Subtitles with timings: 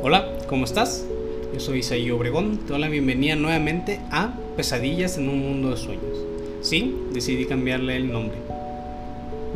[0.00, 1.04] Hola, ¿cómo estás?
[1.52, 5.76] Yo soy Isaí Obregón, te doy la bienvenida nuevamente a Pesadillas en un mundo de
[5.76, 6.16] sueños.
[6.60, 8.36] Sí, decidí cambiarle el nombre.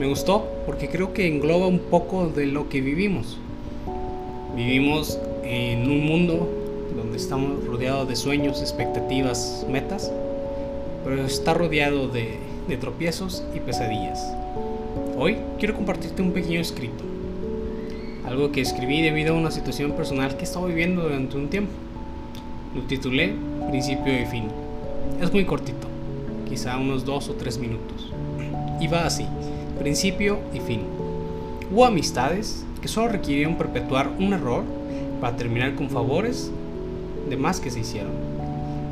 [0.00, 3.38] Me gustó porque creo que engloba un poco de lo que vivimos.
[4.56, 6.48] Vivimos en un mundo
[6.96, 10.10] donde estamos rodeados de sueños, expectativas, metas,
[11.04, 14.20] pero está rodeado de, de tropiezos y pesadillas.
[15.16, 17.11] Hoy quiero compartirte un pequeño escrito
[18.26, 21.72] algo que escribí debido a una situación personal que estaba viviendo durante un tiempo.
[22.74, 23.34] Lo titulé
[23.70, 24.44] Principio y Fin.
[25.20, 25.86] Es muy cortito,
[26.48, 28.12] quizá unos dos o tres minutos.
[28.80, 29.26] Y va así,
[29.78, 30.80] principio y fin.
[31.70, 34.64] Hubo amistades que solo requirieron perpetuar un error
[35.20, 36.50] para terminar con favores
[37.28, 38.12] de más que se hicieron.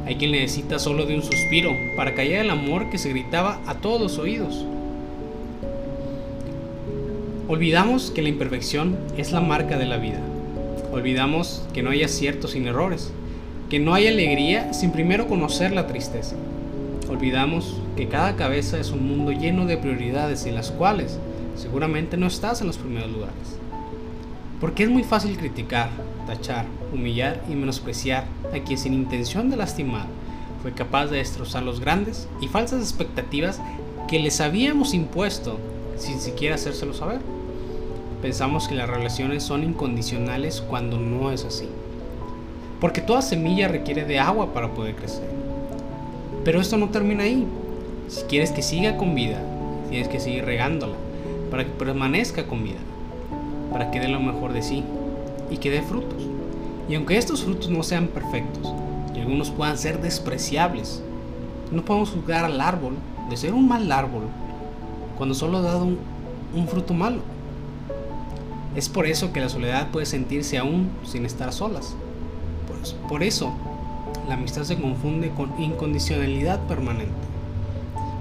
[0.07, 3.75] Hay quien necesita solo de un suspiro para callar el amor que se gritaba a
[3.75, 4.65] todos los oídos.
[7.51, 10.21] Olvidamos que la imperfección es la marca de la vida.
[10.93, 13.13] Olvidamos que no hay aciertos sin errores,
[13.69, 16.37] que no hay alegría sin primero conocer la tristeza.
[17.09, 21.19] Olvidamos que cada cabeza es un mundo lleno de prioridades en las cuales
[21.57, 23.59] seguramente no estás en los primeros lugares.
[24.61, 25.91] Porque es muy fácil criticar,
[26.29, 30.07] tachar, humillar y menospreciar a quien sin intención de lastimar
[30.63, 33.61] fue capaz de destrozar los grandes y falsas expectativas
[34.07, 35.59] que les habíamos impuesto
[36.01, 37.21] sin siquiera hacérselo saber.
[38.23, 41.69] Pensamos que las relaciones son incondicionales cuando no es así.
[42.81, 45.29] Porque toda semilla requiere de agua para poder crecer.
[46.45, 47.47] Pero esto no termina ahí.
[48.09, 49.39] Si quieres que siga con vida,
[49.91, 50.95] tienes que seguir regándola
[51.51, 52.79] para que permanezca con vida,
[53.73, 54.85] para que dé lo mejor de sí
[55.51, 56.23] y que dé frutos.
[56.89, 58.73] Y aunque estos frutos no sean perfectos
[59.15, 61.03] y algunos puedan ser despreciables,
[61.71, 62.95] no podemos juzgar al árbol
[63.29, 64.25] de ser un mal árbol
[65.21, 67.21] cuando solo ha dado un, fruto malo.
[68.75, 71.95] Es por eso que la soledad puede sentirse aún sin estar solas.
[72.67, 73.53] Pues, por eso,
[74.27, 77.13] la amistad se confunde con incondicionalidad permanente.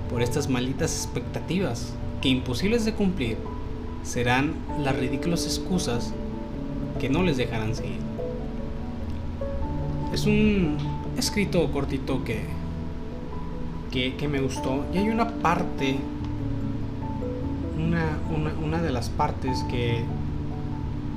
[0.09, 3.37] Por estas malitas expectativas que imposibles de cumplir
[4.03, 6.13] serán las ridículas excusas
[6.99, 8.01] que no les dejarán seguir.
[10.13, 10.75] Es un
[11.17, 12.41] escrito cortito que,
[13.89, 15.95] que, me gustó y hay una parte,
[18.69, 20.03] una, de las partes que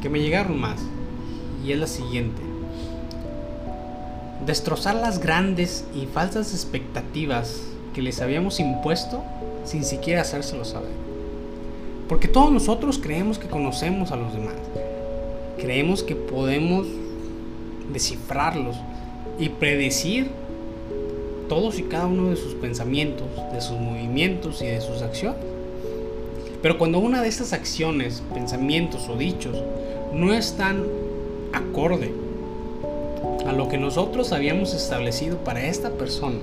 [0.02, 0.80] que me llegaron más.
[1.64, 2.42] Y es la siguiente.
[4.44, 7.62] Destrozar las grandes y falsas expectativas
[7.94, 9.22] que les habíamos impuesto
[9.64, 10.90] sin siquiera hacérselo saber.
[12.08, 14.56] Porque todos nosotros creemos que conocemos a los demás.
[15.58, 16.88] Creemos que podemos
[17.92, 18.76] descifrarlos
[19.38, 20.30] y predecir
[21.48, 25.51] todos y cada uno de sus pensamientos, de sus movimientos y de sus acciones.
[26.62, 29.62] Pero cuando una de estas acciones, pensamientos o dichos
[30.15, 30.84] no es tan
[31.53, 32.12] acorde
[33.47, 36.39] a lo que nosotros habíamos establecido para esta persona.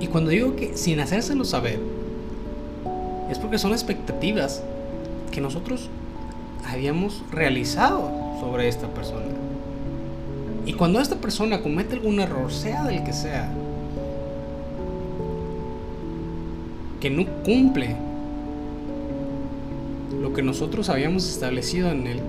[0.00, 1.80] Y cuando digo que sin hacérselo saber,
[3.30, 4.62] es porque son expectativas
[5.32, 5.90] que nosotros
[6.66, 8.10] habíamos realizado
[8.40, 9.26] sobre esta persona.
[10.66, 13.50] Y cuando esta persona comete algún error, sea del que sea,
[17.00, 17.96] que no cumple
[20.20, 22.20] lo que nosotros habíamos establecido en él,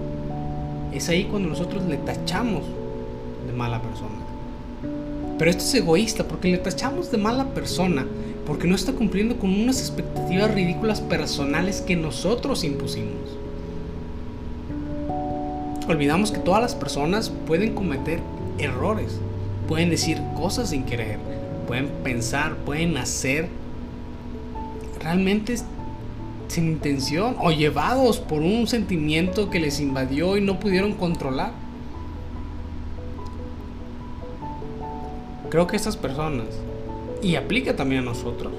[0.94, 2.64] es ahí cuando nosotros le tachamos
[3.48, 4.16] de mala persona.
[5.38, 8.06] Pero esto es egoísta porque le tachamos de mala persona
[8.46, 13.38] porque no está cumpliendo con unas expectativas ridículas personales que nosotros impusimos.
[15.88, 18.20] Olvidamos que todas las personas pueden cometer
[18.58, 19.20] errores,
[19.68, 21.20] pueden decir cosas sin querer,
[21.68, 23.50] pueden pensar, pueden hacer
[25.02, 25.56] realmente
[26.48, 31.52] sin intención o llevados por un sentimiento que les invadió y no pudieron controlar.
[35.50, 36.48] Creo que estas personas,
[37.22, 38.54] y aplica también a nosotros,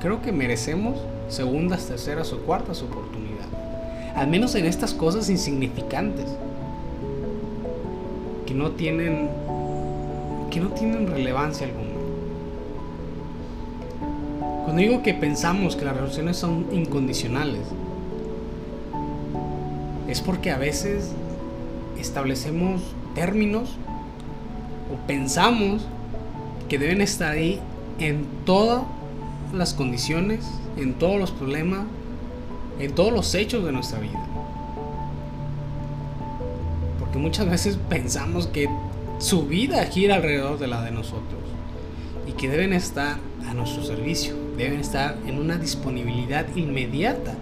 [0.00, 0.96] creo que merecemos
[1.28, 3.48] segundas, terceras o cuartas oportunidades.
[4.14, 6.26] Al menos en estas cosas insignificantes,
[8.46, 9.28] que no tienen,
[10.50, 11.85] que no tienen relevancia alguna.
[14.76, 17.62] Cuando digo que pensamos que las relaciones son incondicionales,
[20.06, 21.12] es porque a veces
[21.98, 22.82] establecemos
[23.14, 23.70] términos
[24.92, 25.86] o pensamos
[26.68, 27.58] que deben estar ahí
[28.00, 28.82] en todas
[29.54, 30.44] las condiciones,
[30.76, 31.86] en todos los problemas,
[32.78, 34.26] en todos los hechos de nuestra vida.
[37.00, 38.68] Porque muchas veces pensamos que
[39.20, 41.40] su vida gira alrededor de la de nosotros
[42.26, 43.16] y que deben estar
[43.48, 47.34] a nuestro servicio, deben estar en una disponibilidad inmediata.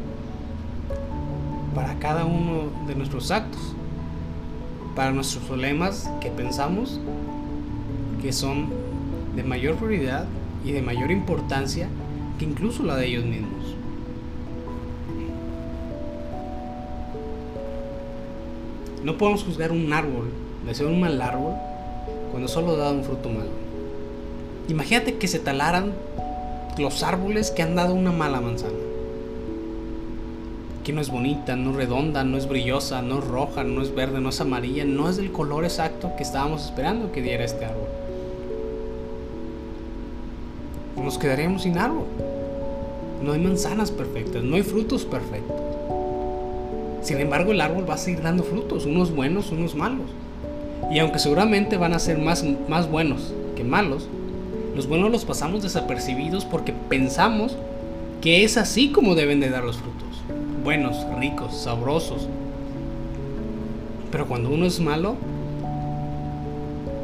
[1.74, 3.74] para cada uno de nuestros actos,
[4.94, 7.00] para nuestros problemas que pensamos
[8.22, 8.68] que son
[9.34, 10.26] de mayor prioridad
[10.64, 11.88] y de mayor importancia
[12.38, 13.74] que incluso la de ellos mismos.
[19.02, 20.30] No podemos juzgar un árbol
[20.64, 21.54] de ser un mal árbol
[22.30, 23.63] cuando solo da un fruto malo.
[24.68, 25.92] Imagínate que se talaran
[26.78, 28.72] los árboles que han dado una mala manzana.
[30.82, 33.94] Que no es bonita, no es redonda, no es brillosa, no es roja, no es
[33.94, 37.64] verde, no es amarilla, no es del color exacto que estábamos esperando que diera este
[37.64, 37.88] árbol.
[41.02, 42.06] Nos quedaríamos sin árbol.
[43.22, 45.56] No hay manzanas perfectas, no hay frutos perfectos.
[47.02, 50.06] Sin embargo, el árbol va a seguir dando frutos, unos buenos, unos malos.
[50.90, 54.08] Y aunque seguramente van a ser más, más buenos que malos,
[54.74, 57.56] los buenos los pasamos desapercibidos porque pensamos
[58.20, 60.22] que es así como deben de dar los frutos.
[60.64, 62.26] Buenos, ricos, sabrosos.
[64.10, 65.16] Pero cuando uno es malo,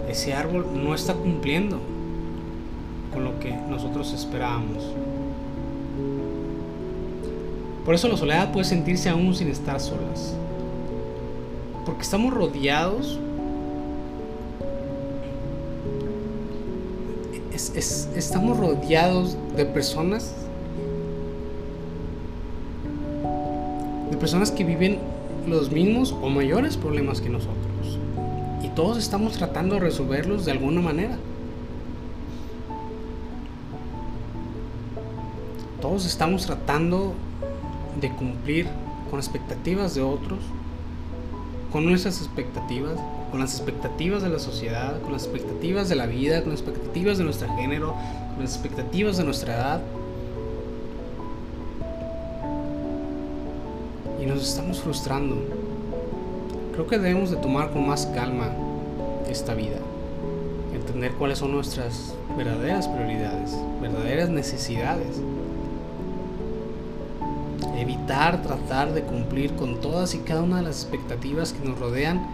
[0.09, 1.79] ese árbol no está cumpliendo
[3.13, 4.83] con lo que nosotros esperábamos.
[7.85, 10.35] Por eso la soledad puede sentirse aún sin estar solas.
[11.85, 13.19] Porque estamos rodeados.
[17.69, 20.33] Estamos rodeados de personas.
[24.11, 24.99] De personas que viven
[25.47, 27.99] los mismos o mayores problemas que nosotros.
[28.63, 31.17] Y todos estamos tratando de resolverlos de alguna manera.
[35.81, 37.15] Todos estamos tratando
[38.01, 38.67] de cumplir
[39.11, 40.39] con expectativas de otros,
[41.73, 42.99] con nuestras expectativas,
[43.31, 47.19] con las expectativas de la sociedad, con las expectativas de la vida, con las expectativas
[47.19, 47.95] de nuestro género,
[48.35, 49.81] con las expectativas de nuestra edad.
[54.21, 55.37] Y nos estamos frustrando.
[56.73, 58.51] Creo que debemos de tomar con más calma
[59.29, 59.79] esta vida.
[60.75, 65.21] Entender cuáles son nuestras verdaderas prioridades, verdaderas necesidades
[67.81, 72.27] evitar tratar de cumplir con todas y cada una de las expectativas que nos rodean,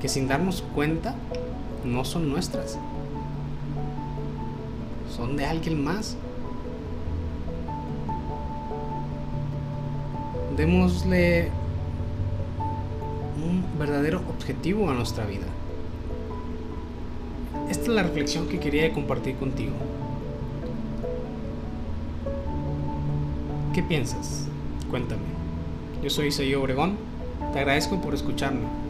[0.00, 1.14] que sin darnos cuenta
[1.84, 2.78] no son nuestras,
[5.16, 6.16] son de alguien más.
[10.56, 11.50] Démosle
[13.36, 15.46] un verdadero objetivo a nuestra vida.
[17.68, 19.74] Esta es la reflexión que quería compartir contigo.
[23.74, 24.46] ¿Qué piensas?
[24.90, 25.22] Cuéntame.
[26.02, 26.96] Yo soy Isaío Obregón.
[27.52, 28.85] Te agradezco por escucharme.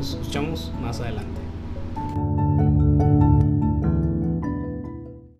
[0.00, 1.39] Escuchamos más adelante.